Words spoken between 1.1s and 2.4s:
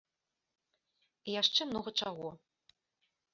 І яшчэ многа чаго.